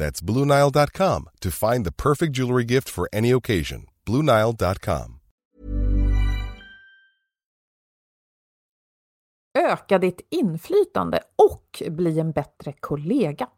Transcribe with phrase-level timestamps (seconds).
[0.00, 3.86] That's BlueNile.com to find the perfect jewelry gift for any occasion.
[4.06, 5.20] BlueNile.com.
[9.58, 13.48] Öka ditt inflytande och bli en bättre kollega.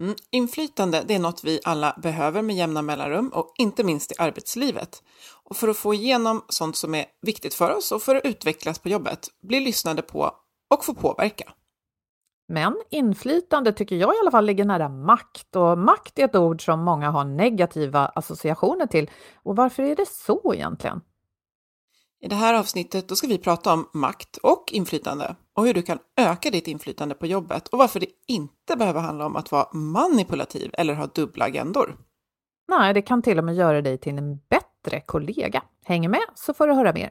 [0.00, 4.14] Mm, inflytande det är något vi alla behöver med jämna mellanrum och inte minst i
[4.18, 5.02] arbetslivet.
[5.44, 8.78] Och för att få igenom sånt som är viktigt för oss och för att utvecklas
[8.78, 10.32] på jobbet, bli lyssnade på
[10.74, 11.52] och få påverka.
[12.48, 16.64] Men inflytande tycker jag i alla fall ligger nära makt och makt är ett ord
[16.64, 19.10] som många har negativa associationer till.
[19.42, 21.00] Och varför är det så egentligen?
[22.20, 25.98] I det här avsnittet ska vi prata om makt och inflytande och hur du kan
[26.16, 30.70] öka ditt inflytande på jobbet och varför det inte behöver handla om att vara manipulativ
[30.72, 31.96] eller ha dubbla agendor.
[32.68, 35.62] Nej, det kan till och med göra dig till en bättre kollega.
[35.84, 37.10] Häng med så får du höra mer.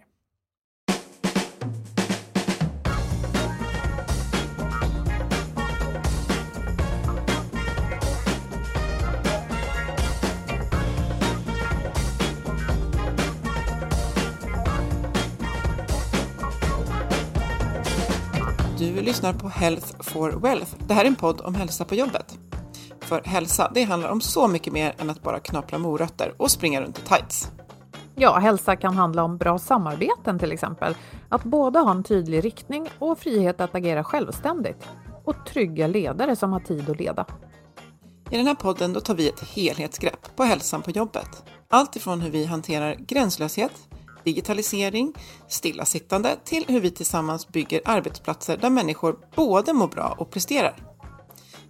[18.97, 20.75] Du lyssnar på Health for Wealth.
[20.87, 22.39] Det här är en podd om hälsa på jobbet.
[23.01, 26.81] För hälsa, det handlar om så mycket mer än att bara knapra morötter och springa
[26.81, 27.51] runt i tights.
[28.15, 30.95] Ja, hälsa kan handla om bra samarbeten till exempel.
[31.29, 34.87] Att både ha en tydlig riktning och frihet att agera självständigt.
[35.25, 37.25] Och trygga ledare som har tid att leda.
[38.31, 41.43] I den här podden då tar vi ett helhetsgrepp på hälsan på jobbet.
[41.69, 43.73] Allt ifrån hur vi hanterar gränslöshet,
[44.27, 45.13] digitalisering,
[45.47, 50.75] stillasittande till hur vi tillsammans bygger arbetsplatser där människor både mår bra och presterar.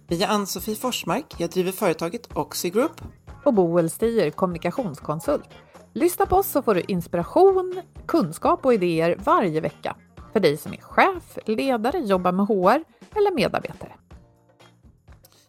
[0.08, 3.00] Vi är Ann-Sofie Forsmark, jag driver företaget Oxy Group.
[3.44, 5.48] Och Boel Stier, kommunikationskonsult.
[5.92, 9.96] Lyssna på oss så får du inspiration, kunskap och idéer varje vecka.
[10.32, 12.84] För dig som är chef, ledare, jobbar med HR
[13.18, 13.92] eller medarbetare.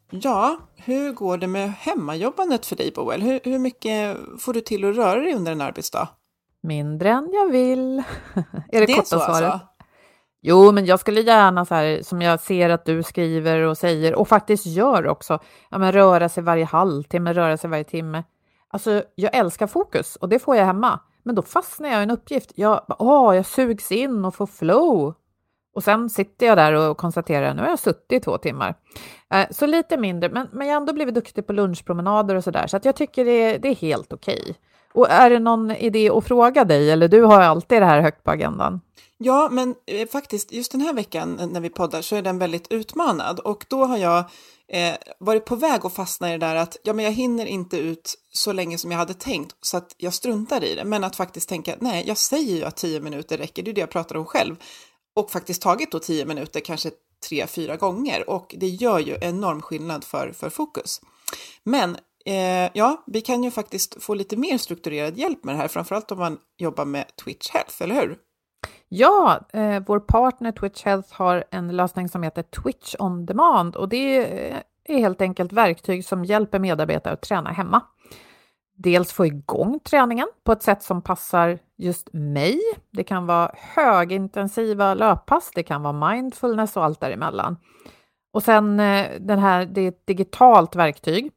[0.09, 3.21] Ja, hur går det med hemmajobbandet för dig Boel?
[3.21, 6.07] Hur, hur mycket får du till att röra dig under en arbetsdag?
[6.63, 7.97] Mindre än jag vill.
[8.35, 9.43] är det, Det är korta så svaret?
[9.43, 9.67] alltså?
[10.41, 14.15] Jo, men jag skulle gärna så här som jag ser att du skriver och säger
[14.15, 15.39] och faktiskt gör också.
[15.69, 18.23] Ja, men röra sig varje halvtimme, röra sig varje timme.
[18.67, 20.99] Alltså, jag älskar fokus och det får jag hemma.
[21.23, 22.51] Men då fastnar jag i en uppgift.
[22.55, 25.13] Jag, åh, jag sugs in och får flow.
[25.73, 28.75] Och sen sitter jag där och konstaterar nu har jag suttit i två timmar.
[29.33, 32.67] Eh, Så lite mindre, men, men jag har ändå blivit duktig på lunchpromenader och sådär.
[32.67, 34.55] Så att jag tycker det, det är helt okej.
[34.93, 36.91] Och är det någon idé att fråga dig?
[36.91, 38.81] Eller du har alltid det här högt på agendan.
[39.17, 42.71] Ja, men eh, faktiskt just den här veckan när vi poddar så är den väldigt
[42.71, 44.19] utmanad och då har jag
[44.67, 47.77] eh, varit på väg att fastna i det där att ja, men jag hinner inte
[47.77, 50.83] ut så länge som jag hade tänkt så att jag struntar i det.
[50.83, 53.81] Men att faktiskt tänka nej, jag säger ju att tio minuter räcker, det är det
[53.81, 54.55] jag pratar om själv
[55.15, 56.91] och faktiskt tagit då tio minuter, kanske
[57.29, 61.01] tre, fyra gånger och det gör ju enorm skillnad för, för fokus.
[61.63, 65.67] Men eh, ja, vi kan ju faktiskt få lite mer strukturerad hjälp med det här,
[65.67, 68.17] framförallt om man jobbar med Twitch Health, eller hur?
[68.89, 73.89] Ja, eh, vår partner Twitch Health har en lösning som heter Twitch on demand och
[73.89, 77.81] det är helt enkelt verktyg som hjälper medarbetare att träna hemma.
[78.81, 82.59] dels få igång träningen på ett sätt som passar just mig.
[82.91, 87.57] Det kan vara högintensiva löppass, det kan vara mindfulness och allt däremellan.
[88.33, 91.31] Och sen eh, den här, det är ett digitalt verktyg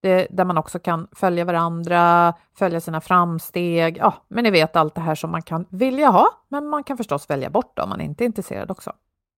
[0.00, 3.96] det, där man också kan följa varandra, följa sina framsteg.
[3.96, 6.96] Ja, men ni vet allt det här som man kan vilja ha, men man kan
[6.96, 8.92] förstås välja bort om man inte är intresserad också.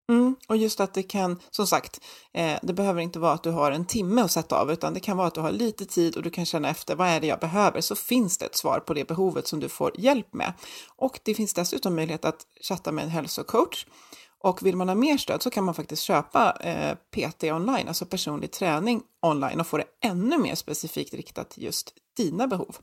[0.09, 1.99] Mm, och just att det kan, som sagt,
[2.33, 4.99] eh, det behöver inte vara att du har en timme att sätta av, utan det
[4.99, 7.27] kan vara att du har lite tid och du kan känna efter vad är det
[7.27, 10.53] jag behöver, så finns det ett svar på det behovet som du får hjälp med.
[10.95, 13.85] Och det finns dessutom möjlighet att chatta med en hälsocoach.
[14.43, 18.05] Och vill man ha mer stöd så kan man faktiskt köpa eh, PT online, alltså
[18.05, 22.75] personlig träning online och få det ännu mer specifikt riktat till just dina behov.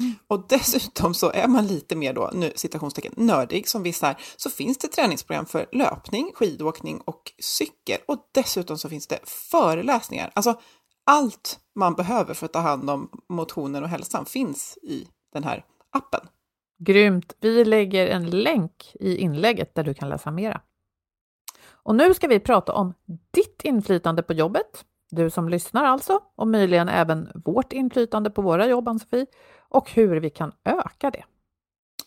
[0.00, 0.14] Mm.
[0.28, 4.50] Och dessutom så är man lite mer då, nu citationstecken, nördig som vissa är, så
[4.50, 7.98] finns det träningsprogram för löpning, skidåkning och cykel.
[8.08, 10.30] Och dessutom så finns det föreläsningar.
[10.34, 10.60] Alltså
[11.06, 15.64] allt man behöver för att ta hand om motionen och hälsan finns i den här
[15.90, 16.28] appen.
[16.78, 17.36] Grymt!
[17.40, 20.60] Vi lägger en länk i inlägget där du kan läsa mera.
[21.86, 22.94] Och nu ska vi prata om
[23.30, 28.66] ditt inflytande på jobbet, du som lyssnar alltså, och möjligen även vårt inflytande på våra
[28.66, 29.26] jobb, Ann-Sofie,
[29.68, 31.24] och hur vi kan öka det.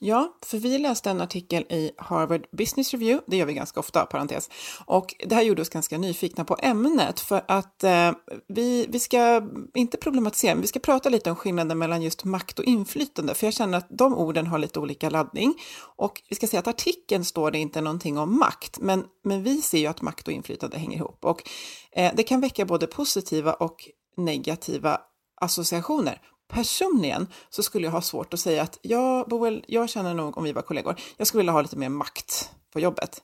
[0.02, 4.06] Ja, för vi läste en artikel i Harvard Business Review, det gör vi ganska ofta,
[4.06, 4.50] parentes,
[4.86, 8.12] och det här gjorde oss ganska nyfikna på ämnet för att eh,
[8.48, 9.42] vi, vi ska
[9.74, 13.48] inte problematisera, men vi ska prata lite om skillnaden mellan just makt och inflytande, för
[13.48, 15.56] jag känner att de orden har lite olika laddning.
[15.96, 19.62] Och vi ska säga att artikeln står det inte någonting om makt, men, men vi
[19.62, 21.50] ser ju att makt och inflytande hänger ihop och
[21.92, 25.02] eh, det kan väcka både positiva och negativa
[25.42, 30.38] associationer personligen så skulle jag ha svårt att säga att ja, Boel, jag känner nog
[30.38, 33.24] om vi var kollegor, jag skulle vilja ha lite mer makt på jobbet.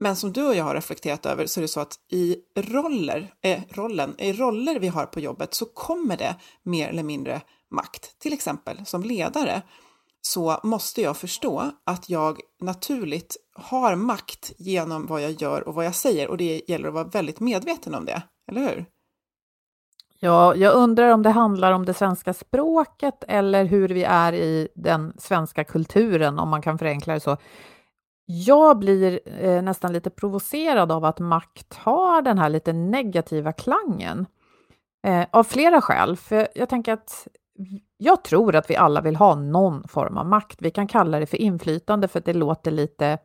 [0.00, 3.34] Men som du och jag har reflekterat över så är det så att i roller,
[3.42, 8.18] eh, rollen, i roller vi har på jobbet så kommer det mer eller mindre makt.
[8.18, 9.62] Till exempel som ledare
[10.20, 15.84] så måste jag förstå att jag naturligt har makt genom vad jag gör och vad
[15.84, 18.86] jag säger och det gäller att vara väldigt medveten om det, eller hur?
[20.24, 24.68] Ja, jag undrar om det handlar om det svenska språket eller hur vi är i
[24.74, 27.36] den svenska kulturen, om man kan förenkla det så.
[28.26, 34.26] Jag blir eh, nästan lite provocerad av att makt har den här lite negativa klangen.
[35.06, 37.28] Eh, av flera skäl, för jag tänker att
[37.96, 40.56] jag tror att vi alla vill ha någon form av makt.
[40.62, 43.18] Vi kan kalla det för inflytande för att det låter lite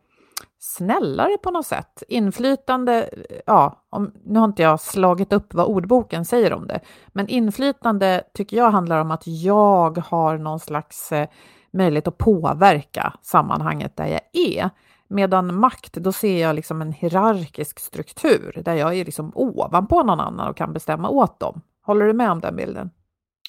[0.60, 2.04] snällare på något sätt.
[2.07, 3.10] Inflytande,
[3.45, 8.24] ja, om, nu har inte jag slagit upp vad ordboken säger om det, men inflytande
[8.34, 11.28] tycker jag handlar om att jag har någon slags eh,
[11.74, 14.69] möjlighet att påverka sammanhanget där jag är.
[15.07, 20.19] Medan makt, då ser jag liksom en hierarkisk struktur där jag är liksom ovanpå någon
[20.19, 21.62] annan och kan bestämma åt dem.
[21.86, 22.89] Håller du med om den bilden?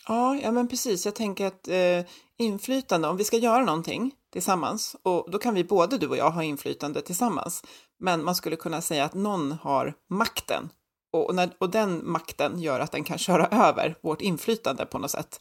[0.08, 1.05] Ja, ja men precis.
[1.05, 5.64] Jag tänker att eh, inflytande, om vi ska göra någonting tillsammans, och då kan vi
[5.64, 7.64] både du och jag ha inflytande tillsammans,
[8.00, 10.69] men man skulle kunna säga att någon har makten
[11.12, 15.10] och, när, och den makten gör att den kan köra över vårt inflytande på något
[15.10, 15.40] sätt.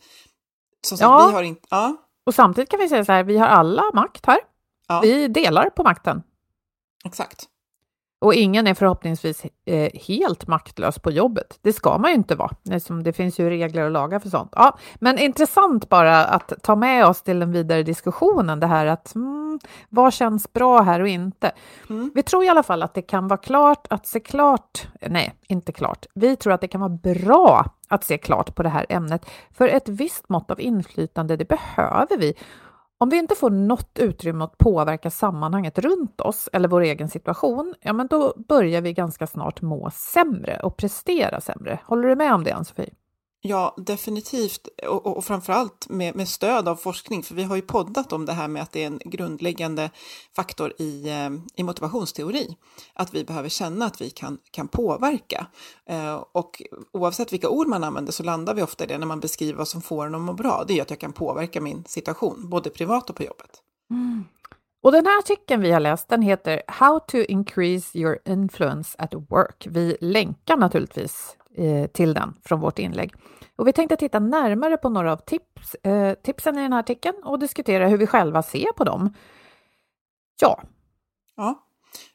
[0.88, 1.28] Som ja.
[1.28, 4.26] vi har in, ja, och samtidigt kan vi säga så här, vi har alla makt
[4.26, 4.40] här.
[4.88, 5.00] Ja.
[5.00, 6.24] Vi delar på makten.
[7.06, 7.46] Exakt.
[8.20, 11.60] Och ingen är förhoppningsvis eh, helt maktlös på jobbet.
[11.62, 14.54] Det ska man ju inte vara, eftersom det finns ju regler och lagar för sånt.
[14.56, 19.16] Ja, men intressant bara att ta med oss till den vidare diskussionen, det här att
[19.16, 21.52] mm, vad känns bra här och inte.
[21.90, 22.12] Mm.
[22.16, 25.72] Vi tror i alla fall att det kan vara klart att se klart, nej, inte
[25.72, 26.06] klart.
[26.14, 29.68] Vi tror att det kan vara bra att se klart på det här ämnet, för
[29.68, 32.34] ett visst mått av inflytande, det behöver vi
[33.00, 37.74] om vi inte får något utrymme att påverka sammanhanget runt oss eller vår egen situation,
[37.82, 41.80] ja men då börjar vi ganska snart må sämre och prestera sämre.
[41.86, 42.94] Håller du med om det, Ann-Sofie?
[43.48, 44.68] Ja, definitivt.
[44.88, 48.26] Och, och, och framförallt med, med stöd av forskning, för vi har ju poddat om
[48.26, 49.90] det här med att det är en grundläggande
[50.36, 52.58] faktor i, eh, i motivationsteori.
[52.94, 55.48] Att vi behöver känna att vi kan, kan påverka.
[55.90, 56.62] Eh, och
[56.92, 59.68] oavsett vilka ord man använder så landar vi ofta i det när man beskriver vad
[59.68, 60.64] som får en att må bra.
[60.68, 63.52] Det är att jag kan påverka min situation, både privat och på jobbet.
[63.92, 64.26] Mm.
[64.84, 69.14] Och den här artikeln vi har läst, den heter How to increase your influence at
[69.14, 69.68] work.
[69.70, 73.14] Vi länkar naturligtvis eh, till den från vårt inlägg.
[73.58, 77.24] Och vi tänkte titta närmare på några av tips, eh, tipsen i den här artikeln
[77.24, 79.14] och diskutera hur vi själva ser på dem.
[80.42, 80.62] Ja.
[81.36, 81.68] Ja,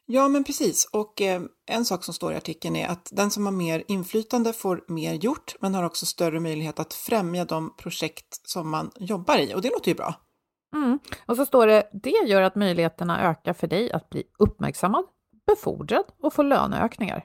[0.07, 0.89] ja men precis.
[0.93, 4.53] Och eh, en sak som står i artikeln är att den som har mer inflytande
[4.53, 9.39] får mer gjort, men har också större möjlighet att främja de projekt som man jobbar
[9.39, 9.55] i.
[9.55, 10.15] Och det låter ju bra.
[10.75, 10.99] Mm.
[11.27, 15.05] Och så står det, det gör att möjligheterna ökar för dig att bli uppmärksammad,
[15.47, 17.25] befordrad och få löneökningar.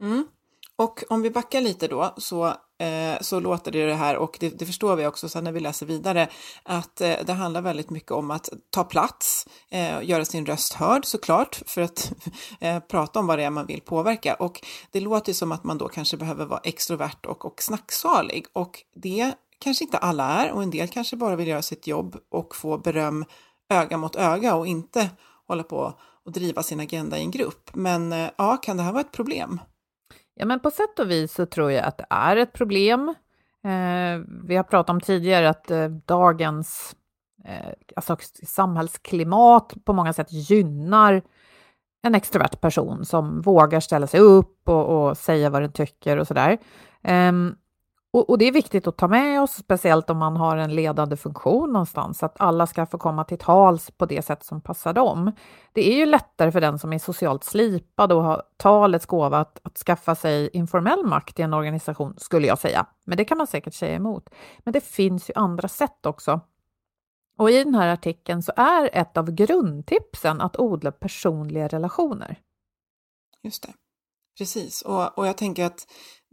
[0.00, 0.26] Mm.
[0.76, 2.46] Och om vi backar lite då så,
[2.78, 5.60] eh, så låter det det här och det, det förstår vi också sen när vi
[5.60, 6.28] läser vidare
[6.62, 11.04] att eh, det handlar väldigt mycket om att ta plats, eh, göra sin röst hörd
[11.04, 12.12] såklart för att
[12.60, 15.78] eh, prata om vad det är man vill påverka och det låter som att man
[15.78, 20.62] då kanske behöver vara extrovert och, och snacksalig och det kanske inte alla är och
[20.62, 23.24] en del kanske bara vill göra sitt jobb och få beröm
[23.68, 25.10] öga mot öga och inte
[25.46, 27.70] hålla på och driva sin agenda i en grupp.
[27.74, 29.60] Men eh, ja, kan det här vara ett problem?
[30.34, 33.08] Ja, men på sätt och vis så tror jag att det är ett problem.
[33.64, 36.96] Eh, vi har pratat om tidigare att eh, dagens
[37.44, 41.22] eh, alltså samhällsklimat på många sätt gynnar
[42.02, 46.26] en extrovert person som vågar ställa sig upp och, och säga vad den tycker och
[46.26, 46.58] sådär.
[47.08, 47.56] Um,
[48.14, 51.16] och, och, det är viktigt att ta med oss, speciellt om man har en ledande
[51.16, 55.32] funktion någonstans, att alla ska få komma till tals på det sätt som passar dem.
[55.72, 59.60] Det är ju lättare för den som är socialt slipad och har talets gåva att,
[59.62, 62.86] att skaffa sig informell makt i en organisation, skulle jag säga.
[63.04, 64.30] Men det kan man säkert säga emot.
[64.58, 66.40] Men det finns ju andra sätt också.
[67.38, 72.40] Och i den här artikeln så är ett av grundtipsen att odla personliga relationer.
[73.42, 73.72] Just det.
[74.38, 75.86] Precis, och, och jag tänker att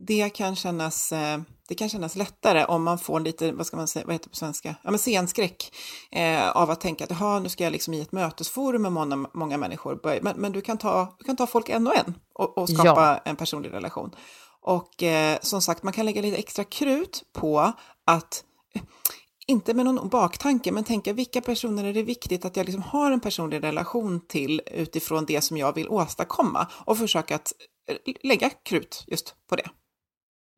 [0.07, 3.87] det kan kännas, eh, det kan kännas lättare om man får lite, vad ska man
[3.87, 5.73] säga, vad heter det på svenska, ja men scenskräck
[6.11, 9.27] eh, av att tänka att jaha, nu ska jag liksom i ett mötesforum med många,
[9.33, 12.57] många människor, men, men du, kan ta, du kan ta folk en och en och,
[12.57, 13.19] och skapa ja.
[13.25, 14.15] en personlig relation.
[14.61, 17.73] Och eh, som sagt, man kan lägga lite extra krut på
[18.05, 18.43] att
[19.47, 23.11] inte med någon baktanke, men tänka vilka personer är det viktigt att jag liksom har
[23.11, 27.53] en personlig relation till utifrån det som jag vill åstadkomma och försöka att
[27.87, 29.69] Eh, lägga krut just på det.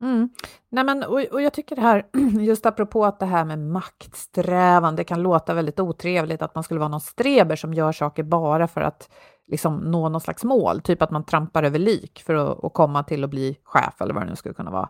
[0.02, 0.28] Mm.
[0.68, 2.06] Nej, men, och, och jag tycker det här,
[2.40, 6.80] just apropå att det här med maktsträvan, det kan låta väldigt otrevligt att man skulle
[6.80, 9.08] vara någon streber som gör saker bara för att
[9.46, 13.02] liksom, nå någon slags mål, typ att man trampar över lik för att, att komma
[13.02, 14.88] till att bli chef eller vad det nu skulle kunna vara.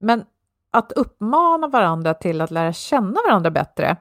[0.00, 0.24] Men
[0.70, 3.96] att uppmana varandra till att lära känna varandra bättre,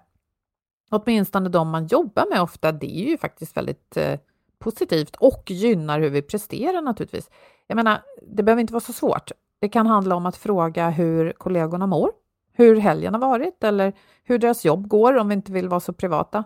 [0.91, 4.19] åtminstone de man jobbar med ofta, det är ju faktiskt väldigt eh,
[4.59, 7.29] positivt och gynnar hur vi presterar naturligtvis.
[7.67, 9.31] Jag menar, det behöver inte vara så svårt.
[9.59, 12.11] Det kan handla om att fråga hur kollegorna mår,
[12.53, 13.93] hur helgen har varit eller
[14.23, 16.43] hur deras jobb går om vi inte vill vara så privata.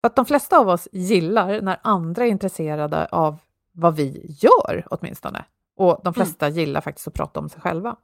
[0.00, 3.38] För att de flesta av oss gillar när andra är intresserade av
[3.72, 5.44] vad vi gör åtminstone.
[5.76, 6.14] Och de mm.
[6.14, 6.58] flesta mm.
[6.58, 7.96] gillar faktiskt att prata om sig själva.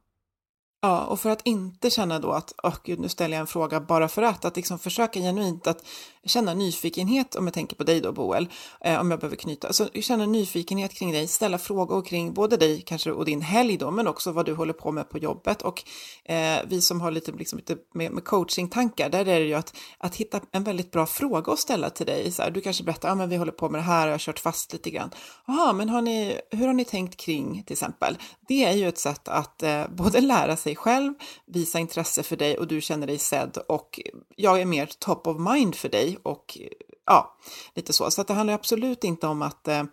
[0.85, 3.47] Ja, och för att inte känna då att, åh oh, gud, nu ställer jag en
[3.47, 5.85] fråga bara för att, att liksom försöka genuint att
[6.25, 8.49] känna nyfikenhet, om jag tänker på dig då Boel,
[8.81, 12.81] eh, om jag behöver knyta, alltså känna nyfikenhet kring dig, ställa frågor kring både dig
[12.81, 15.61] kanske och din helg då, men också vad du håller på med på jobbet.
[15.61, 15.83] Och
[16.25, 19.75] eh, vi som har lite, liksom, lite med, med coachingtankar, där är det ju att,
[19.97, 23.09] att hitta en väldigt bra fråga att ställa till dig, så här, du kanske berättar,
[23.09, 25.11] ja men vi håller på med det här, jag har kört fast lite grann,
[25.47, 28.17] jaha, men har ni, hur har ni tänkt kring till exempel?
[28.47, 31.13] Det är ju ett sätt att eh, både lära sig själv,
[31.45, 33.99] visa intresse för dig och du känner dig sedd och
[34.35, 36.57] jag är mer top of mind för dig och
[37.05, 37.37] ja,
[37.75, 38.11] lite så.
[38.11, 39.83] Så att det handlar absolut inte om att, eh,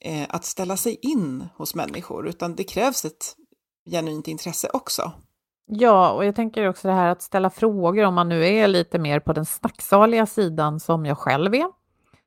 [0.00, 3.36] eh, att ställa sig in hos människor, utan det krävs ett
[3.90, 5.12] genuint intresse också.
[5.66, 8.98] Ja, och jag tänker också det här att ställa frågor, om man nu är lite
[8.98, 11.66] mer på den snacksaliga sidan som jag själv är,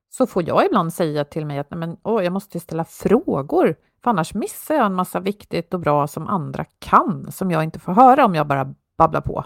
[0.10, 3.76] så får jag ibland säga till mig att Nej, men, åh, jag måste ställa frågor,
[4.04, 7.80] för annars missar jag en massa viktigt och bra som andra kan, som jag inte
[7.80, 9.46] får höra om jag bara babblar på.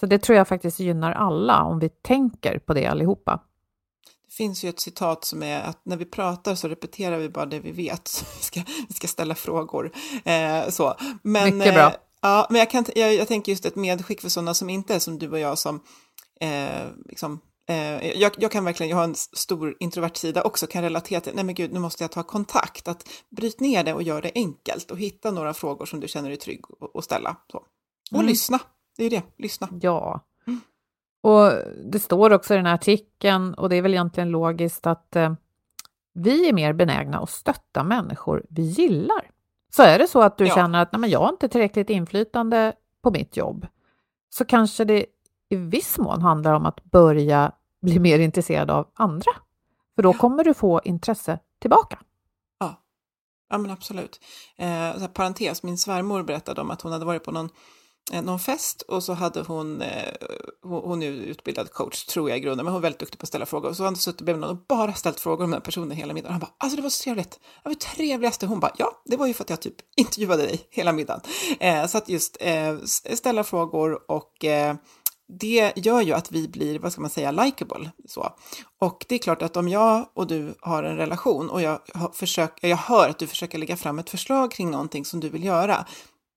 [0.00, 3.42] Så det tror jag faktiskt gynnar alla, om vi tänker på det allihopa.
[4.26, 7.46] Det finns ju ett citat som är att när vi pratar så repeterar vi bara
[7.46, 8.08] det vi vet.
[8.08, 9.92] Så vi, ska, vi ska ställa frågor.
[10.24, 10.94] Eh, så.
[11.22, 11.86] Men, Mycket bra.
[11.86, 14.94] Eh, ja, men jag, kan, jag, jag tänker just ett medskick för sådana som inte
[14.94, 15.80] är som du och jag som
[16.40, 17.40] eh, liksom,
[18.14, 21.44] jag, jag, kan verkligen, jag har en stor introvert sida också, kan relatera till, nej
[21.44, 22.88] men gud, nu måste jag ta kontakt.
[22.88, 26.28] Att bryt ner det och gör det enkelt och hitta några frågor som du känner
[26.28, 27.36] dig trygg att ställa.
[27.52, 27.58] Så.
[28.10, 28.26] Och mm.
[28.26, 28.58] lyssna,
[28.96, 29.68] det är det, lyssna.
[29.80, 30.20] Ja.
[30.46, 30.60] Mm.
[31.22, 31.52] Och
[31.92, 35.34] det står också i den här artikeln, och det är väl egentligen logiskt, att eh,
[36.14, 39.30] vi är mer benägna att stötta människor vi gillar.
[39.76, 40.54] Så är det så att du ja.
[40.54, 42.72] känner att nej, men jag har inte tillräckligt inflytande
[43.02, 43.66] på mitt jobb,
[44.30, 45.06] så kanske det
[45.48, 49.32] i viss mån handlar om att börja bli mer intresserad av andra.
[49.94, 50.18] För då ja.
[50.18, 51.98] kommer du få intresse tillbaka.
[52.60, 52.82] Ja,
[53.50, 54.20] ja men absolut.
[54.56, 57.50] Eh, parentes, min svärmor berättade om att hon hade varit på någon
[58.12, 60.12] Eh, någon fest och så hade hon, eh,
[60.62, 63.28] hon är utbildad coach tror jag i grunden, men hon är väldigt duktig på att
[63.28, 63.68] ställa frågor.
[63.68, 66.14] Och så hade hon suttit bredvid någon och bara ställt frågor om den personen hela
[66.14, 66.32] middagen.
[66.32, 68.46] Han bara, alltså det var så trevligt, det var det trevligaste.
[68.46, 71.20] Hon bara, ja, det var ju för att jag typ intervjuade dig hela middagen.
[71.60, 72.78] Eh, så att just eh,
[73.14, 74.76] ställa frågor och eh,
[75.28, 77.90] det gör ju att vi blir, vad ska man säga, likeable.
[78.06, 78.36] Så.
[78.78, 81.80] Och det är klart att om jag och du har en relation och jag,
[82.12, 85.44] försöker, jag hör att du försöker lägga fram ett förslag kring någonting som du vill
[85.44, 85.86] göra,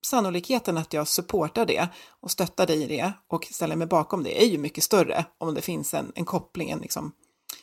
[0.06, 4.44] sannolikheten att jag supportar det och stöttar dig i det och ställer mig bakom det
[4.44, 7.12] är ju mycket större om det finns en, en koppling en liksom,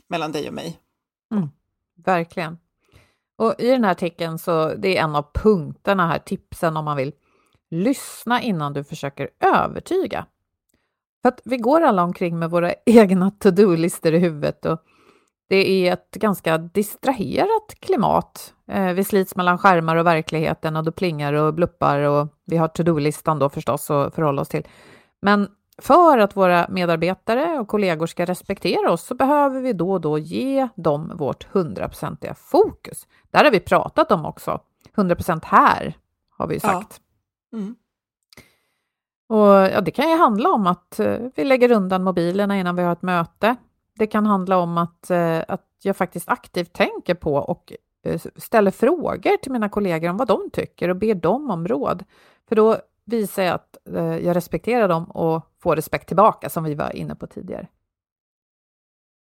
[0.06, 0.78] mellan dig och mig.
[1.32, 1.48] Mm,
[2.04, 2.58] verkligen.
[3.36, 6.96] Och i den här artikeln så det är en av punkterna här, tipsen om man
[6.96, 7.12] vill
[7.70, 10.26] lyssna innan du försöker övertyga.
[11.22, 14.82] För att vi går alla omkring med våra egna to-do-listor i huvudet och
[15.48, 18.54] det är ett ganska distraherat klimat.
[18.70, 22.68] Eh, vi slits mellan skärmar och verkligheten och då plingar och bluppar och vi har
[22.68, 24.66] to-do-listan då förstås att förhålla oss till.
[25.22, 25.48] Men
[25.78, 30.18] för att våra medarbetare och kollegor ska respektera oss så behöver vi då och då
[30.18, 33.06] ge dem vårt hundraprocentiga fokus.
[33.30, 34.60] Där har vi pratat om också.
[34.96, 35.96] 100% här
[36.30, 37.00] har vi sagt.
[37.50, 37.58] Ja.
[37.58, 37.76] Mm.
[39.28, 42.82] Och ja, Det kan ju handla om att eh, vi lägger undan mobilerna innan vi
[42.82, 43.56] har ett möte.
[43.94, 47.72] Det kan handla om att, eh, att jag faktiskt aktivt tänker på och
[48.04, 52.04] eh, ställer frågor till mina kollegor om vad de tycker och ber dem om råd.
[52.48, 56.74] För då visar jag att eh, jag respekterar dem och får respekt tillbaka, som vi
[56.74, 57.68] var inne på tidigare.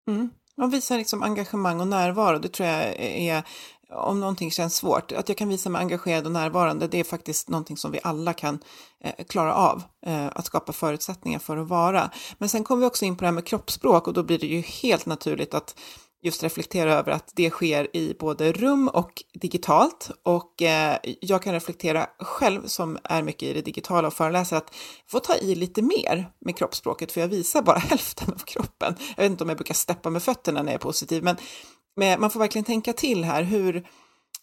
[0.09, 0.31] Mm.
[0.57, 2.39] Man visar liksom engagemang och närvaro.
[2.39, 3.43] Det tror jag är
[3.93, 7.49] om någonting känns svårt, att jag kan visa mig engagerad och närvarande, det är faktiskt
[7.49, 8.59] någonting som vi alla kan
[9.05, 12.11] eh, klara av, eh, att skapa förutsättningar för att vara.
[12.39, 14.47] Men sen kommer vi också in på det här med kroppsspråk och då blir det
[14.47, 15.75] ju helt naturligt att
[16.23, 20.11] just reflektera över att det sker i både rum och digitalt.
[20.23, 24.75] Och eh, jag kan reflektera själv, som är mycket i det digitala och föreläser, att
[25.07, 28.95] få ta i lite mer med kroppsspråket, för jag visar bara hälften av kroppen.
[29.17, 31.37] Jag vet inte om jag brukar steppa med fötterna när jag är positiv, men
[31.99, 33.89] med, man får verkligen tänka till här, hur,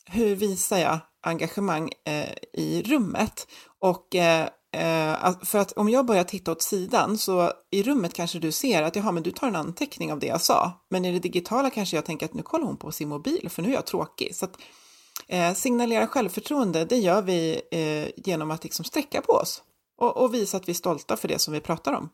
[0.05, 3.47] hur visar jag engagemang eh, i rummet?
[3.79, 8.39] Och eh, eh för att om jag börjar titta åt sidan så i rummet kanske
[8.39, 10.85] du ser att jaha, men du tar en anteckning av det jag sa.
[10.89, 13.61] Men i det digitala kanske jag tänker att nu kollar hon på sin mobil för
[13.61, 14.35] nu är jag tråkig.
[14.35, 14.57] Så att,
[15.27, 19.63] eh, signalera självförtroende, det gör vi eh, genom att liksom sträcka på oss
[19.97, 22.09] och, och visa att vi är stolta för det som vi pratar om.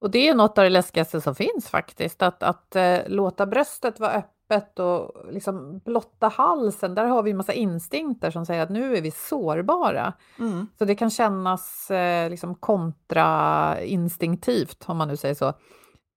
[0.00, 4.00] Och det är något av det läskigaste som finns faktiskt, att, att eh, låta bröstet
[4.00, 6.94] vara öppet och liksom blotta halsen.
[6.94, 10.12] Där har vi en massa instinkter som säger att nu är vi sårbara.
[10.38, 10.66] Mm.
[10.78, 15.52] Så det kan kännas eh, liksom kontrainstinktivt, om man nu säger så.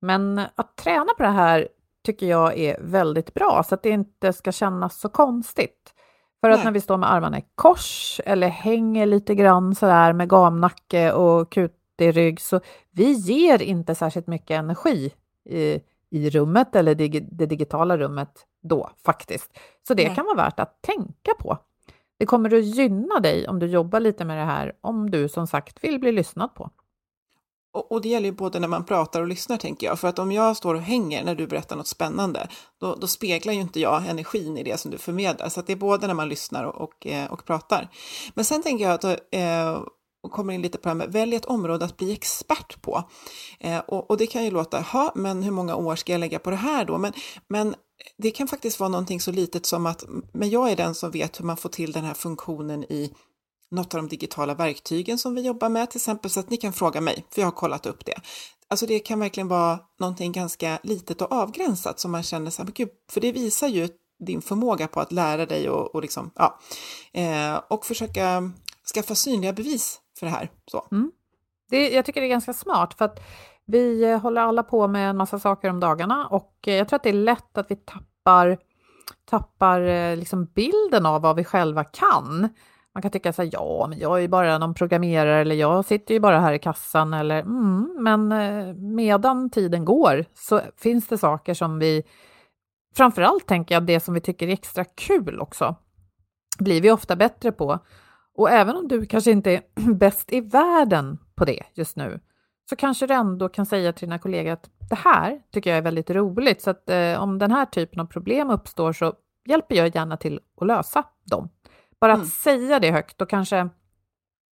[0.02, 1.68] Men att träna på det här
[2.06, 5.94] tycker jag är väldigt bra, så att det inte ska kännas så konstigt.
[6.42, 6.66] För att Nej.
[6.66, 11.52] när vi står med armarna i kors eller hänger lite grann sådär med gamnacke och
[11.52, 12.60] kut kraftig rygg, så
[12.92, 15.12] vi ger inte särskilt mycket energi
[15.50, 15.80] i,
[16.10, 19.52] i rummet eller det, det digitala rummet då faktiskt.
[19.88, 20.16] Så det Nej.
[20.16, 21.58] kan vara värt att tänka på.
[22.20, 25.48] Det kommer att gynna dig om du jobbar lite med det här, om du som
[25.48, 26.70] sagt vill bli lyssnad på.
[27.74, 30.00] Och, och, det gäller ju både när man pratar och lyssnar, tänker jag.
[30.00, 32.48] För att om jag står och hänger när du berättar något spännande,
[32.80, 35.50] då, då speglar ju inte jag energin i det som du förmedlar.
[35.50, 37.90] Så det är både när man lyssnar och, och, eh, och pratar.
[38.34, 39.82] Men sen tänker jag att eh,
[40.32, 43.10] kommer in lite på det här med välj ett område att bli expert på.
[43.60, 46.40] Eh, och, och, det kan ju låta, ja, men hur många år ska jag lägga
[46.40, 46.98] på det här då?
[46.98, 47.14] Men,
[47.48, 47.76] men
[48.18, 51.40] det kan faktiskt vara någonting så litet som att, men jag är den som vet
[51.40, 53.14] hur man får till den här funktionen i
[53.72, 56.74] något av de digitala verktygen som vi jobbar med till exempel, så att ni kan
[56.74, 58.16] fråga mig, för jag har kollat upp det.
[58.68, 62.72] Alltså det kan verkligen vara någonting ganska litet och avgränsat som man känner så här,
[62.72, 63.90] gud, för det visar ju
[64.26, 66.60] din förmåga på att lära dig och, och liksom, ja,
[67.14, 68.52] eh, och försöka
[68.96, 70.50] skaffa synliga bevis för det här.
[70.72, 70.88] Så.
[70.92, 71.12] Mm.
[71.70, 73.20] Det, jag tycker det är ganska smart för att
[73.66, 76.98] vi eh, håller alla på med en massa saker om dagarna och eh, jag tror
[76.98, 78.58] att det är lätt att vi tappar,
[79.26, 82.50] tappar eh, liksom bilden av vad vi själva kan.
[82.94, 85.86] Man kan tycka så här, ja, men jag är ju bara någon programmerare eller jag
[85.86, 91.18] sitter ju bara här i kassan eller mm, men medan tiden går så finns det
[91.18, 92.04] saker som vi
[92.96, 95.76] framförallt tänker jag det som vi tycker är extra kul också
[96.60, 97.80] blir vi ofta bättre på.
[98.36, 99.62] Och även om du kanske inte är
[99.94, 102.20] bäst i världen på det just nu,
[102.70, 105.82] så kanske du ändå kan säga till dina kollegor att det här tycker jag är
[105.82, 109.14] väldigt roligt, så att eh, om den här typen av problem uppstår så
[109.46, 111.50] hjälper jag gärna till att lösa dem.
[112.00, 112.24] Bara mm.
[112.24, 113.70] att säga det högt och kanske,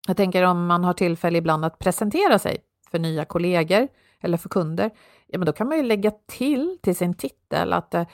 [0.08, 2.58] jag tänker om man har tillfälle ibland att presentera sig
[2.92, 3.88] för nya kollegor
[4.22, 4.92] eller för kunder,
[5.28, 8.08] ja men då kan man ju lägga till till sin titel att eh,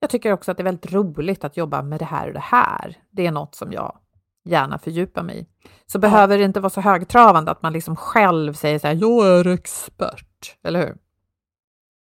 [0.00, 2.40] jag tycker också att det är väldigt roligt att jobba med det här och det
[2.40, 2.96] här.
[3.10, 3.98] Det är något som jag
[4.44, 5.46] gärna fördjupa mig i.
[5.86, 6.00] Så ja.
[6.00, 9.46] behöver det inte vara så högtravande att man liksom själv säger så här, jag är
[9.46, 10.96] expert, eller hur?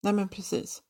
[0.04, 0.84] Nej, men precis.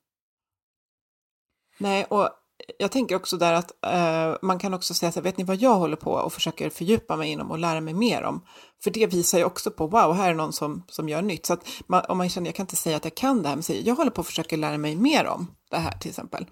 [1.77, 2.29] Nej, och
[2.77, 5.55] jag tänker också där att eh, man kan också säga så här, vet ni vad
[5.55, 8.45] jag håller på och försöker fördjupa mig inom och lära mig mer om?
[8.83, 11.45] För det visar ju också på, wow, här är någon som, som gör nytt.
[11.45, 13.55] Så att man, om man känner, jag kan inte säga att jag kan det här,
[13.55, 16.45] men säger, jag håller på och försöker lära mig mer om det här till exempel.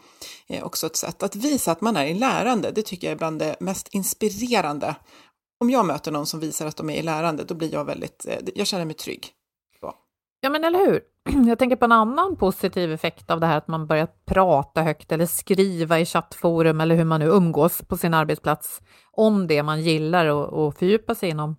[0.47, 3.17] Eh, också ett sätt att visa att man är i lärande, det tycker jag är
[3.17, 4.95] bland det mest inspirerande.
[5.59, 8.25] Om jag möter någon som visar att de är i lärande, då blir jag väldigt,
[8.27, 9.34] eh, jag känner mig trygg.
[10.45, 11.01] Ja, men eller hur?
[11.47, 15.11] Jag tänker på en annan positiv effekt av det här att man börjar prata högt
[15.11, 18.81] eller skriva i chattforum eller hur man nu umgås på sin arbetsplats
[19.11, 21.55] om det man gillar och, och fördjupa sig inom.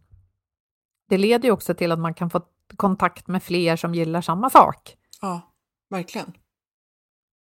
[1.08, 2.40] Det leder ju också till att man kan få
[2.76, 4.96] kontakt med fler som gillar samma sak.
[5.20, 5.40] Ja,
[5.90, 6.32] verkligen.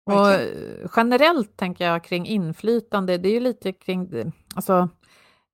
[0.06, 0.84] verkligen.
[0.84, 4.88] Och generellt tänker jag kring inflytande, det är ju lite kring, alltså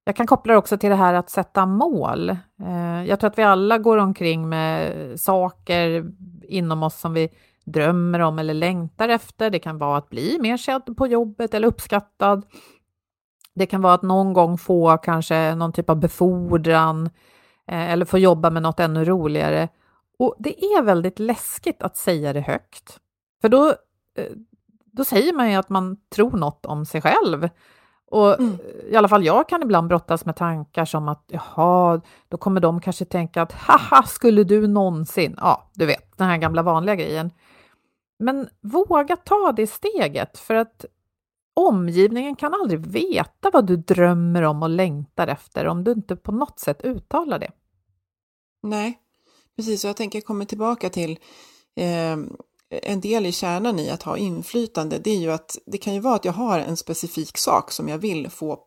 [0.04, 2.30] jag kan koppla det också till det här att sätta mål.
[2.62, 6.04] Eh, jag tror att vi alla går omkring med saker
[6.42, 7.28] inom oss som vi
[7.64, 9.50] drömmer om eller längtar efter.
[9.50, 12.44] Det kan vara att bli mer sedd på jobbet eller uppskattad.
[13.54, 17.06] Det kan vara att någon gång få kanske någon typ av befordran
[17.66, 19.68] eh, eller få jobba med något ännu roligare.
[20.18, 22.98] Och det är väldigt läskigt att säga det högt.
[23.40, 23.68] För då,
[24.16, 24.32] eh,
[24.92, 27.48] då säger man ju att man tror något om sig själv.
[28.10, 28.58] Och mm.
[28.90, 32.80] i alla fall jag kan ibland brottas med tankar som att jaha, då kommer de
[32.80, 35.34] kanske tänka att haha, skulle du någonsin?
[35.36, 37.30] Ja, du vet, den här gamla vanliga grejen.
[38.18, 40.84] Men våga ta det steget för att
[41.54, 46.32] omgivningen kan aldrig veta vad du drömmer om och längtar efter om du inte på
[46.32, 47.50] något sätt uttalar det.
[48.62, 48.98] Nej,
[49.56, 49.84] precis.
[49.84, 51.18] Och jag tänker komma tillbaka till
[51.76, 52.16] eh,
[52.70, 56.00] en del i kärnan i att ha inflytande, det är ju att det kan ju
[56.00, 58.58] vara att jag har en specifik sak som jag vill få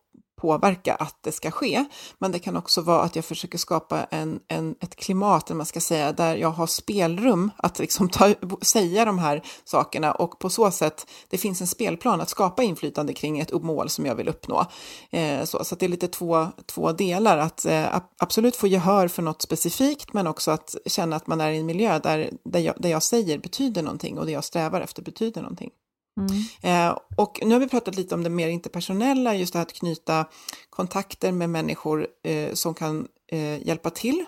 [0.43, 1.85] påverka att det ska ske.
[2.19, 5.65] Men det kan också vara att jag försöker skapa en, en, ett klimat, eller man
[5.65, 10.49] ska säga, där jag har spelrum att liksom ta, säga de här sakerna och på
[10.49, 14.27] så sätt, det finns en spelplan att skapa inflytande kring ett mål som jag vill
[14.27, 14.65] uppnå.
[15.09, 19.21] Eh, så, så det är lite två, två delar, att eh, absolut få gehör för
[19.21, 22.75] något specifikt, men också att känna att man är i en miljö där, där, jag,
[22.77, 25.71] där jag säger betyder någonting och det jag strävar efter betyder någonting.
[26.17, 26.89] Mm.
[26.89, 29.73] Eh, och nu har vi pratat lite om det mer interpersonella, just det här att
[29.73, 30.25] knyta
[30.69, 34.25] kontakter med människor eh, som kan eh, hjälpa till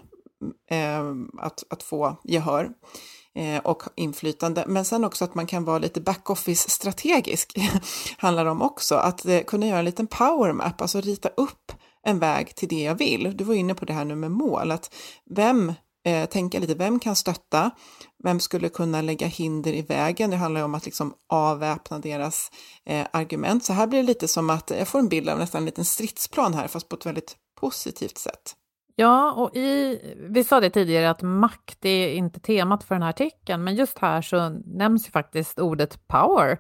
[0.70, 1.04] eh,
[1.38, 2.70] att, att få gehör
[3.36, 4.64] eh, och inflytande.
[4.68, 7.58] Men sen också att man kan vara lite backoffice strategisk,
[8.18, 8.96] handlar om också.
[8.96, 11.72] Att eh, kunna göra en liten power map, alltså rita upp
[12.04, 13.38] en väg till det jag vill.
[13.38, 14.94] Du var inne på det här nu med mål, att
[15.36, 15.74] vem
[16.06, 17.72] eh, tänka lite, vem kan stötta?
[18.24, 20.30] Vem skulle kunna lägga hinder i vägen?
[20.30, 22.52] Det handlar ju om att liksom avväpna deras
[22.86, 23.64] eh, argument.
[23.66, 25.86] Så här blir det lite som att jag får en bild av nästan en liten
[25.86, 28.56] stridsplan här, fast på ett väldigt positivt sätt.
[28.96, 33.10] Ja, och i, vi sa det tidigare att makt är inte temat för den här
[33.10, 36.60] artikeln, men just här så nämns ju faktiskt ordet power.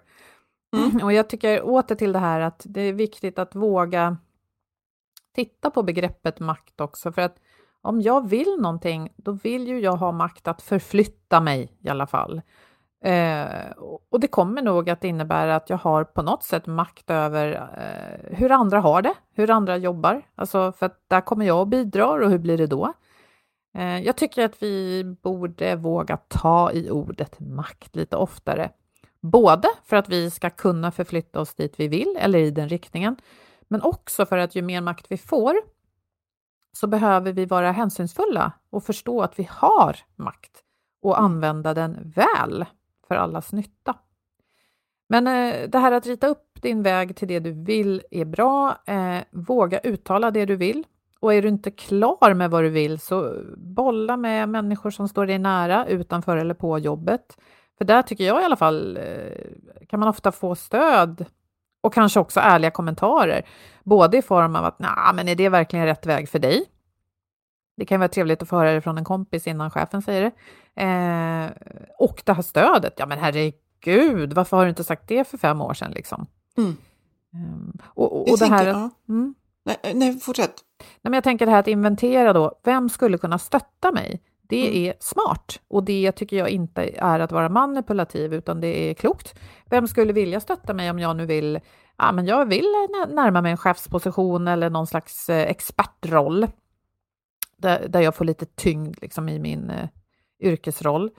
[0.78, 1.04] Mm.
[1.04, 4.18] Och jag tycker åter till det här att det är viktigt att våga
[5.36, 7.36] titta på begreppet makt också, för att
[7.86, 12.08] om jag vill någonting, då vill ju jag ha makt att förflytta mig i alla
[12.08, 12.42] fall.
[13.04, 13.72] Eh,
[14.12, 18.38] och det kommer nog att innebära att jag har på något sätt makt över eh,
[18.38, 20.22] hur andra har det, hur andra jobbar.
[20.36, 22.94] Alltså för att där kommer jag och bidrar och hur blir det då?
[23.78, 28.70] Eh, jag tycker att vi borde våga ta i ordet makt lite oftare.
[29.22, 33.16] Både för att vi ska kunna förflytta oss dit vi vill eller i den riktningen,
[33.68, 35.56] men också för att ju mer makt vi får,
[36.78, 40.64] så behöver vi vara hänsynsfulla och förstå att vi har makt
[41.02, 41.26] och mm.
[41.26, 42.66] använda den väl
[43.08, 43.96] för allas nytta.
[45.08, 48.78] Men eh, det här att rita upp din väg till det du vill är bra.
[48.86, 50.84] Eh, våga uttala det du vill.
[51.20, 55.26] Och är du inte klar med vad du vill så bolla med människor som står
[55.26, 57.38] dig nära utanför eller på jobbet.
[57.78, 61.26] För där tycker jag i alla fall eh, kan man ofta få stöd
[61.86, 63.46] och kanske också ärliga kommentarer,
[63.84, 66.66] både i form av att nah, men är det verkligen rätt väg för dig?
[67.78, 70.32] Det kan vara trevligt att få höra det från en kompis innan chefen säger det.
[70.82, 71.52] Eh,
[72.00, 75.62] och det här stödet, ja men herregud, varför har du inte sagt det för fem
[75.62, 76.28] år sedan liksom?
[76.58, 76.78] Mm.
[77.34, 78.66] Um, och, och det här...
[78.66, 78.90] Ja.
[79.10, 79.36] Mm.
[79.64, 80.54] Nej, nej, fortsätt.
[80.80, 84.22] Nej, men jag tänker det här att inventera då, vem skulle kunna stötta mig?
[84.50, 84.90] Det mm.
[84.90, 89.40] är smart och det tycker jag inte är att vara manipulativ utan det är klokt.
[89.66, 91.60] Vem skulle vilja stötta mig om jag nu vill,
[91.98, 92.66] ja men jag vill
[93.08, 96.48] närma mig en chefsposition eller någon slags eh, expertroll
[97.58, 99.90] där, där jag får lite tyngd liksom, i min eh,
[100.40, 101.12] yrkesroll.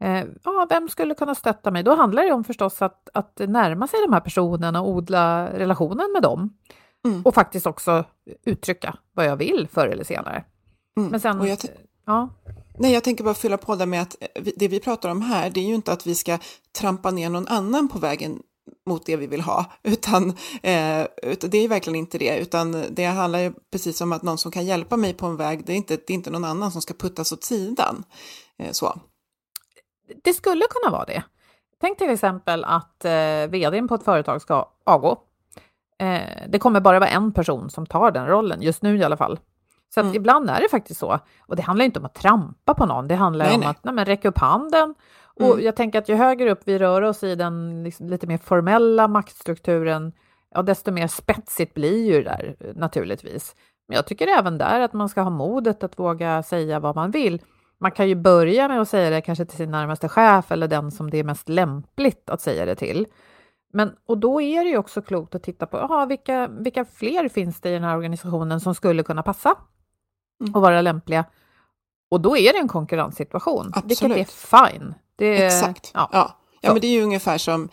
[0.00, 1.82] Eh, ja, vem skulle kunna stötta mig?
[1.82, 6.12] Då handlar det om förstås att, att närma sig de här personerna och odla relationen
[6.12, 6.56] med dem.
[7.04, 7.22] Mm.
[7.22, 8.04] Och faktiskt också
[8.46, 10.44] uttrycka vad jag vill förr eller senare.
[10.96, 11.10] Mm.
[11.10, 11.56] Men sen,
[12.04, 12.28] ja.
[12.78, 15.50] Nej, jag tänker bara fylla på det med att eh, det vi pratar om här,
[15.50, 16.38] det är ju inte att vi ska
[16.78, 18.42] trampa ner någon annan på vägen
[18.86, 20.28] mot det vi vill ha, utan,
[20.62, 24.38] eh, utan det är verkligen inte det, utan det handlar ju precis om att någon
[24.38, 26.70] som kan hjälpa mig på en väg, det är inte, det är inte någon annan
[26.70, 28.04] som ska puttas åt sidan.
[28.58, 29.00] Eh, så.
[30.24, 31.22] Det skulle kunna vara det.
[31.80, 35.18] Tänk till exempel att eh, vdn på ett företag ska avgå.
[35.98, 39.16] Eh, det kommer bara vara en person som tar den rollen, just nu i alla
[39.16, 39.38] fall.
[39.94, 40.14] Så mm.
[40.14, 41.18] ibland är det faktiskt så.
[41.40, 43.68] Och det handlar inte om att trampa på någon, det handlar nej, om nej.
[43.68, 44.94] att nej, men, räcka upp handen.
[45.40, 45.64] Och mm.
[45.64, 49.08] jag tänker att ju högre upp vi rör oss i den liksom, lite mer formella
[49.08, 50.12] maktstrukturen,
[50.54, 53.54] ja, desto mer spetsigt blir ju det där naturligtvis.
[53.88, 57.10] Men jag tycker även där att man ska ha modet att våga säga vad man
[57.10, 57.42] vill.
[57.80, 60.90] Man kan ju börja med att säga det kanske till sin närmaste chef eller den
[60.90, 63.06] som det är mest lämpligt att säga det till.
[63.72, 67.28] Men, och då är det ju också klokt att titta på aha, vilka, vilka fler
[67.28, 69.54] finns det i den här organisationen som skulle kunna passa
[70.40, 70.54] mm.
[70.54, 71.24] och vara lämpliga.
[72.10, 74.02] Och då är det en konkurrenssituation, Absolut.
[74.02, 74.94] vilket är fine.
[75.16, 75.90] Det, Exakt.
[75.94, 76.08] Ja.
[76.12, 76.38] Ja.
[76.60, 77.68] ja, men det är ju ungefär som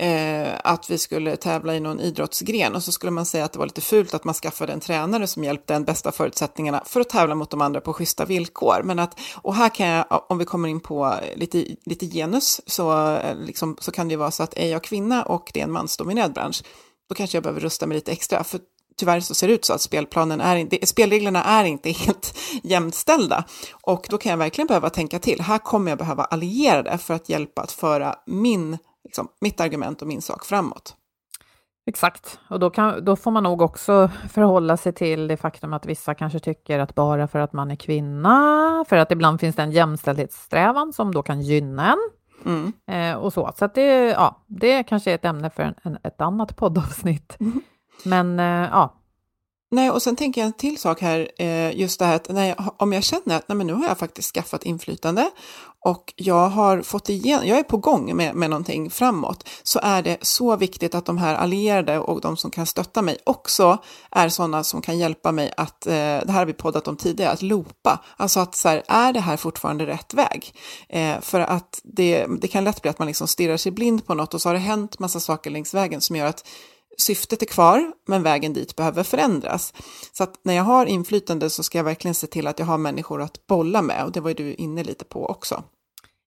[0.00, 3.58] eh, att vi skulle tävla i någon idrottsgren och så skulle man säga att det
[3.58, 7.08] var lite fult att man skaffade en tränare som hjälpte en bästa förutsättningarna för att
[7.08, 8.80] tävla mot de andra på schyssta villkor.
[8.84, 13.16] Men att, och här kan jag, om vi kommer in på lite, lite genus, så,
[13.16, 15.64] eh, liksom, så kan det ju vara så att är jag kvinna och det är
[15.64, 16.62] en mansdominerad bransch,
[17.08, 18.44] då kanske jag behöver rusta mig lite extra.
[18.44, 18.60] För
[18.96, 23.44] tyvärr så ser det ut så att spelplanen är spelreglerna är inte helt jämställda.
[23.72, 25.40] Och då kan jag verkligen behöva tänka till.
[25.40, 30.08] Här kommer jag behöva allierade för att hjälpa att föra min, liksom, mitt argument och
[30.08, 30.96] min sak framåt.
[31.88, 35.86] Exakt, och då, kan, då får man nog också förhålla sig till det faktum att
[35.86, 39.62] vissa kanske tycker att bara för att man är kvinna, för att ibland finns det
[39.62, 41.98] en jämställdhetssträvan som då kan gynna en.
[42.44, 42.72] Mm.
[42.86, 46.20] Eh, och så, så det, ja, det kanske är ett ämne för en, en, ett
[46.20, 47.36] annat poddavsnitt.
[47.40, 47.60] Mm.
[48.02, 49.02] Men eh, ja.
[49.70, 52.54] Nej, och sen tänker jag en till sak här, eh, just det här att nej,
[52.76, 55.30] om jag känner att nej, men nu har jag faktiskt skaffat inflytande
[55.84, 60.02] och jag har fått igen, jag är på gång med, med någonting framåt, så är
[60.02, 63.78] det så viktigt att de här allierade och de som kan stötta mig också
[64.10, 67.32] är sådana som kan hjälpa mig att, eh, det här har vi poddat om tidigare,
[67.32, 70.54] att loopa, alltså att så här, är det här fortfarande rätt väg?
[70.88, 74.14] Eh, för att det, det kan lätt bli att man liksom stirrar sig blind på
[74.14, 76.44] något och så har det hänt massa saker längs vägen som gör att
[76.98, 79.74] syftet är kvar, men vägen dit behöver förändras.
[80.12, 82.78] Så att när jag har inflytande så ska jag verkligen se till att jag har
[82.78, 85.62] människor att bolla med och det var ju du inne lite på också.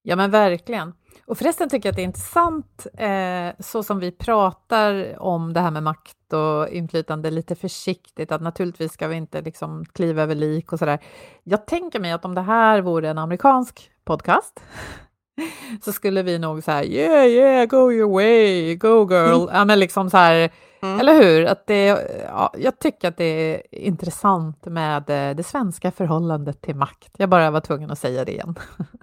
[0.01, 0.93] Ja, men verkligen.
[1.25, 5.59] Och förresten tycker jag att det är intressant, eh, så som vi pratar om det
[5.59, 10.35] här med makt och inflytande lite försiktigt, att naturligtvis ska vi inte liksom kliva över
[10.35, 10.99] lik och sådär.
[11.43, 14.59] Jag tänker mig att om det här vore en amerikansk podcast,
[15.83, 19.41] så skulle vi nog säga yeah, yeah, go your way, go girl.
[19.41, 19.49] Mm.
[19.53, 20.49] Ja, men liksom så här,
[20.81, 20.99] mm.
[20.99, 21.45] eller hur?
[21.45, 21.85] Att det,
[22.27, 27.09] ja, jag tycker att det är intressant med eh, det svenska förhållandet till makt.
[27.17, 28.55] Jag bara var tvungen att säga det igen.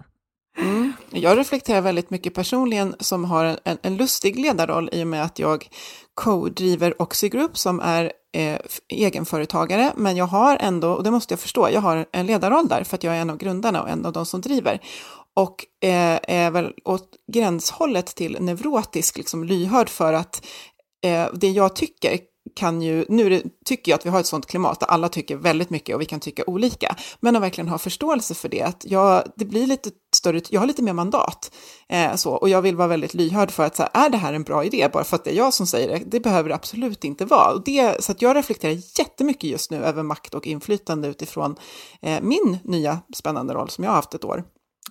[0.59, 0.93] Mm.
[1.09, 5.23] Jag reflekterar väldigt mycket personligen som har en, en, en lustig ledarroll i och med
[5.23, 5.69] att jag
[6.13, 11.69] co-driver Oxigroup som är eh, egenföretagare, men jag har ändå, och det måste jag förstå,
[11.69, 14.13] jag har en ledarroll där för att jag är en av grundarna och en av
[14.13, 14.79] de som driver
[15.37, 20.45] och eh, är väl åt gränshållet till neurotisk, liksom lyhörd för att
[21.03, 22.19] eh, det jag tycker
[22.55, 25.69] kan ju, nu tycker jag att vi har ett sånt klimat där alla tycker väldigt
[25.69, 29.23] mycket och vi kan tycka olika, men att verkligen ha förståelse för det, att jag,
[29.35, 31.51] det blir lite större, jag har lite mer mandat,
[31.89, 34.33] eh, så, och jag vill vara väldigt lyhörd för att så här, är det här
[34.33, 36.55] en bra idé, bara för att det är jag som säger det, det behöver det
[36.55, 37.53] absolut inte vara.
[37.53, 41.55] Och det, så att jag reflekterar jättemycket just nu över makt och inflytande utifrån
[42.01, 44.43] eh, min nya spännande roll som jag har haft ett år.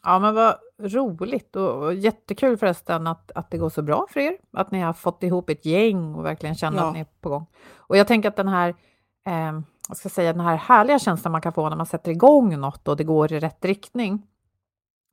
[0.03, 4.21] Ja, men vad roligt och, och jättekul förresten att, att det går så bra för
[4.21, 6.89] er, att ni har fått ihop ett gäng och verkligen känner ja.
[6.89, 7.47] att ni är på gång.
[7.77, 8.69] Och jag tänker att den här,
[9.27, 12.61] eh, jag ska säga, den här härliga känslan man kan få när man sätter igång
[12.61, 14.27] något och det går i rätt riktning,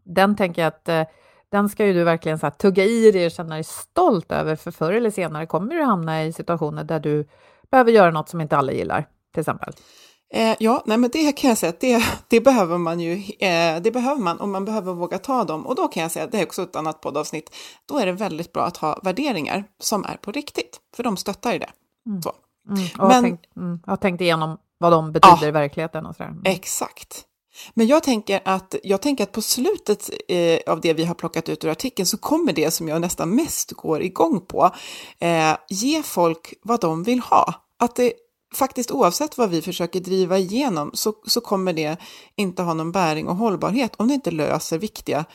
[0.04, 1.04] den tänker jag att eh,
[1.50, 4.56] den ska ju du verkligen så här, tugga i dig och känna dig stolt över,
[4.56, 7.28] för förr eller senare kommer du hamna i situationer där du
[7.72, 9.74] behöver göra något som inte alla gillar, till exempel.
[10.34, 13.82] Eh, ja, nej, men det kan jag säga att det, det behöver man ju, eh,
[13.82, 15.67] det behöver man och man behöver våga ta dem.
[15.67, 18.54] Och då kan jag säga, det är också ett annat poddavsnitt, då är det väldigt
[18.54, 21.69] bra att ha värderingar som är på riktigt, för de stöttar i det.
[22.08, 22.22] Mm.
[22.22, 22.32] Så.
[22.69, 26.06] Mm, men, jag, tänkt, mm, jag har tänkt igenom vad de betyder ja, i verkligheten
[26.06, 26.30] och sådär.
[26.30, 26.41] Mm.
[26.46, 27.26] Exakt.
[27.74, 31.50] Men jag tänker att, jag tänker att på slutet eh, av det vi har plockat
[31.50, 34.72] ut ur artikeln så kommer det som jag nästan mest går igång på.
[35.19, 37.54] Eh, ge folk vad de vill ha.
[37.80, 38.13] Att det
[38.57, 41.97] faktiskt oavsett vad vi försöker driva igenom så, så kommer det
[42.35, 45.25] inte ha någon bäring och hållbarhet om det inte löser viktiga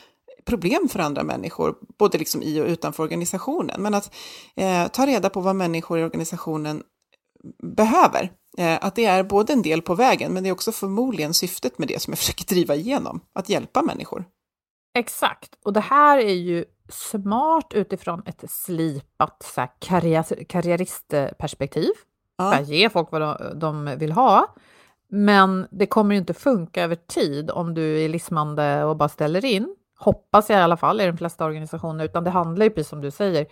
[0.45, 3.81] problem för andra människor, både liksom i och utanför organisationen.
[3.81, 4.15] Men att
[4.55, 6.83] eh, ta reda på vad människor i organisationen
[7.63, 8.31] behöver.
[8.57, 11.77] Eh, att det är både en del på vägen, men det är också förmodligen syftet
[11.77, 14.25] med det som jag försöker driva igenom, att hjälpa människor.
[14.97, 21.91] Exakt, och det här är ju smart utifrån ett slipat så här, karriär, karriäristperspektiv.
[22.39, 22.61] Ja.
[22.61, 24.47] Ge folk vad de, de vill ha.
[25.09, 29.45] Men det kommer ju inte funka över tid om du är lismande och bara ställer
[29.45, 29.75] in.
[29.99, 33.01] Hoppas jag i alla fall i de flesta organisationer, utan det handlar ju precis som
[33.01, 33.47] du säger.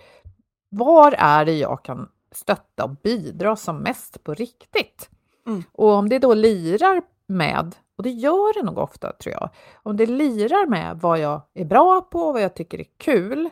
[0.69, 5.09] Var är det jag kan stötta och bidra som mest på riktigt?
[5.47, 5.63] Mm.
[5.71, 9.49] Och om det då lirar med, och det gör det nog ofta tror jag,
[9.83, 13.49] om det lirar med vad jag är bra på, vad jag tycker är kul,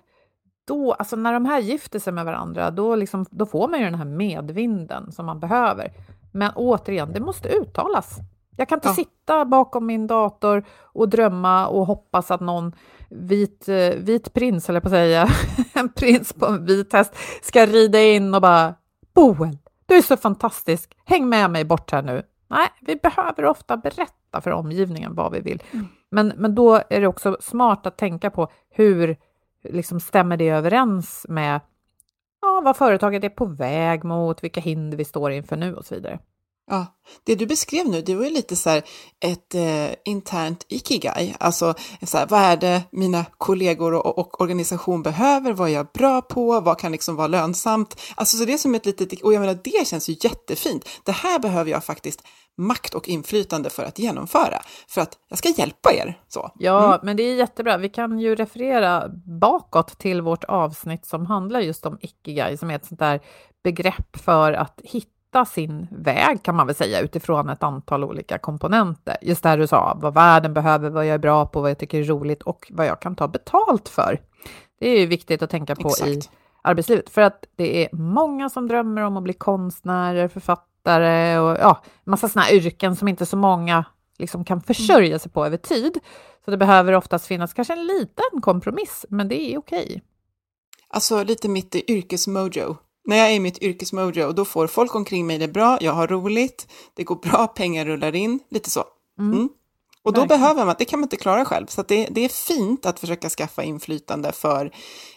[0.65, 3.85] då, alltså när de här gifter sig med varandra, då, liksom, då får man ju
[3.85, 5.91] den här medvinden som man behöver.
[6.31, 8.17] Men återigen, det måste uttalas.
[8.57, 8.93] Jag kan inte ja.
[8.93, 12.75] sitta bakom min dator och drömma och hoppas att någon
[13.09, 15.27] vit, eh, vit prins, eller på att säga,
[15.73, 18.73] en prins på en vit häst, ska rida in och bara
[19.13, 22.23] Boel, du är så fantastisk, häng med mig bort här nu.
[22.47, 25.63] Nej, vi behöver ofta berätta för omgivningen vad vi vill.
[25.71, 25.87] Mm.
[26.09, 29.17] Men, men då är det också smart att tänka på hur
[29.69, 31.61] liksom stämmer det överens med
[32.41, 35.95] ja, vad företaget är på väg mot, vilka hinder vi står inför nu och så
[35.95, 36.19] vidare.
[36.67, 36.85] Ja,
[37.23, 38.83] det du beskrev nu, det var ju lite så här
[39.19, 41.73] ett eh, internt ikigai, alltså
[42.03, 46.21] så här, vad är det mina kollegor och, och, organisation behöver, vad är jag bra
[46.21, 48.01] på, vad kan liksom vara lönsamt?
[48.15, 50.89] Alltså så det är som ett litet, och jag menar det känns ju jättefint.
[51.03, 52.21] Det här behöver jag faktiskt
[52.57, 56.19] makt och inflytande för att genomföra, för att jag ska hjälpa er.
[56.27, 56.51] Så.
[56.59, 56.99] Ja, mm.
[57.03, 57.77] men det är jättebra.
[57.77, 62.75] Vi kan ju referera bakåt till vårt avsnitt som handlar just om ikigai, som är
[62.75, 63.19] ett sånt där
[63.63, 69.17] begrepp för att hitta sin väg kan man väl säga utifrån ett antal olika komponenter.
[69.21, 71.99] Just det du sa, vad världen behöver, vad jag är bra på, vad jag tycker
[71.99, 74.21] är roligt och vad jag kan ta betalt för.
[74.79, 76.09] Det är ju viktigt att tänka på Exakt.
[76.09, 76.21] i
[76.61, 80.74] arbetslivet för att det är många som drömmer om att bli konstnärer, författare
[81.41, 83.85] och ja, massa sådana yrken som inte så många
[84.17, 85.99] liksom kan försörja sig på över tid.
[86.45, 90.01] Så det behöver oftast finnas kanske en liten kompromiss, men det är okej.
[90.89, 95.37] Alltså lite mitt yrkesmojo när jag är i mitt yrkesmojo, då får folk omkring mig
[95.37, 98.83] det bra, jag har roligt, det går bra, pengar rullar in, lite så.
[99.19, 99.33] Mm.
[99.33, 99.49] Mm.
[100.05, 100.41] Och då Verkligen.
[100.41, 103.29] behöver man, det kan man inte klara själv, så det, det, är fint att försöka
[103.29, 104.71] skaffa inflytande för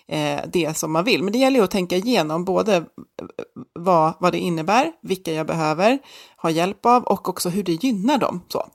[0.06, 1.22] eh, det som man vill.
[1.22, 2.84] Men det gäller ju att tänka igenom både
[3.72, 5.98] vad, vad det innebär, vilka jag behöver
[6.36, 8.40] ha hjälp av och också hur det gynnar dem.
[8.48, 8.68] Så.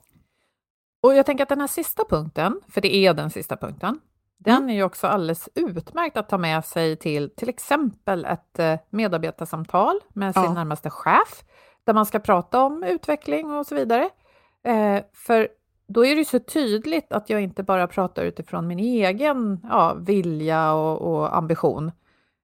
[1.02, 4.00] Och jag tänker att den här sista punkten, för det är den sista punkten,
[4.38, 4.68] den mm.
[4.68, 10.00] är ju också alldeles utmärkt att ta med sig till till exempel ett eh, medarbetarsamtal
[10.08, 10.52] med sin ja.
[10.52, 11.44] närmaste chef,
[11.84, 14.10] där man ska prata om utveckling och så vidare.
[14.64, 15.48] Eh, för
[15.86, 20.72] då är det så tydligt att jag inte bara pratar utifrån min egen ja, vilja
[20.72, 21.92] och, och, ambition,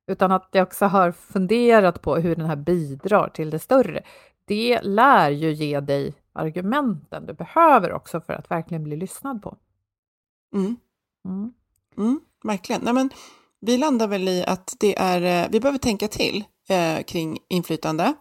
[0.07, 4.03] utan att jag också har funderat på hur den här bidrar till det större.
[4.45, 9.57] Det lär ju ge dig argumenten du behöver också för att verkligen bli lyssnad på.
[10.55, 10.77] Mm.
[11.25, 11.53] Mm.
[11.97, 12.83] Mm, verkligen.
[12.85, 13.11] Nej, men
[13.61, 18.15] vi landar väl i att det är, eh, vi behöver tänka till eh, kring inflytande.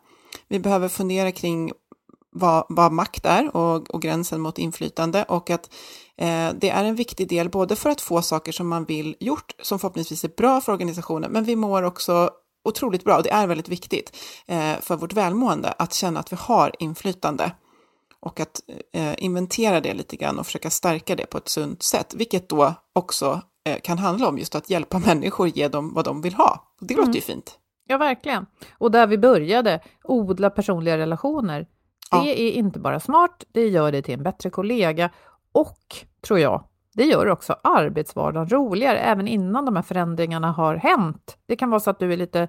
[0.47, 1.71] Vi behöver fundera kring
[2.31, 5.69] vad, vad makt är och, och, gränsen mot inflytande och att
[6.17, 9.55] eh, det är en viktig del både för att få saker som man vill gjort
[9.61, 12.29] som förhoppningsvis är bra för organisationen, men vi mår också
[12.63, 16.37] otroligt bra och det är väldigt viktigt eh, för vårt välmående att känna att vi
[16.39, 17.51] har inflytande
[18.19, 18.61] och att
[18.93, 22.73] eh, inventera det lite grann och försöka stärka det på ett sunt sätt, vilket då
[22.93, 26.75] också Eh, kan handla om just att hjälpa människor, ge dem vad de vill ha.
[26.79, 27.15] Det låter mm.
[27.15, 27.59] ju fint.
[27.87, 28.45] Ja, verkligen.
[28.77, 31.67] Och där vi började, odla personliga relationer.
[32.11, 32.25] Det ja.
[32.25, 35.09] är inte bara smart, det gör dig till en bättre kollega
[35.51, 35.77] och,
[36.21, 41.37] tror jag, det gör också arbetsvardagen roligare, även innan de här förändringarna har hänt.
[41.45, 42.47] Det kan vara så att du är lite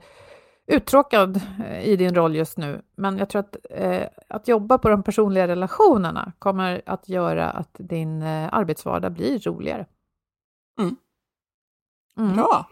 [0.66, 4.88] uttråkad eh, i din roll just nu, men jag tror att eh, att jobba på
[4.88, 9.86] de personliga relationerna kommer att göra att din eh, arbetsvardag blir roligare.
[10.80, 10.96] Mm.
[12.18, 12.36] Mm.
[12.36, 12.66] Bra!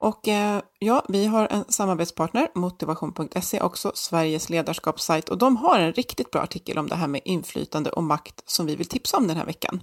[0.00, 5.92] Och eh, ja, vi har en samarbetspartner, motivation.se, också Sveriges ledarskapssajt, och de har en
[5.92, 9.26] riktigt bra artikel om det här med inflytande och makt som vi vill tipsa om
[9.26, 9.80] den här veckan.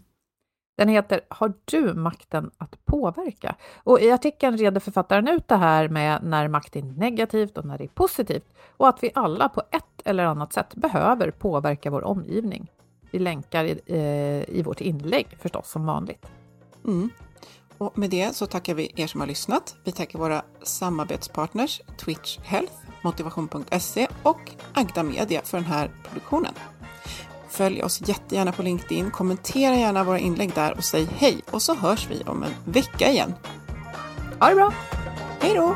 [0.77, 3.55] Den heter Har du makten att påverka?
[3.83, 7.77] Och i artikeln reder författaren ut det här med när makt är negativt och när
[7.77, 12.03] det är positivt och att vi alla på ett eller annat sätt behöver påverka vår
[12.03, 12.71] omgivning.
[13.11, 16.25] Vi länkar i, eh, i vårt inlägg förstås som vanligt.
[16.85, 17.09] Mm.
[17.77, 19.75] Och med det så tackar vi er som har lyssnat.
[19.83, 26.53] Vi tackar våra samarbetspartners Twitch Health, Motivation.se och Agda Media för den här produktionen.
[27.49, 31.75] Följ oss jättegärna på LinkedIn, kommentera gärna våra inlägg där och säg hej och så
[31.75, 33.33] hörs vi om en vecka igen.
[34.39, 34.73] Ha det bra!
[35.39, 35.75] Hej då!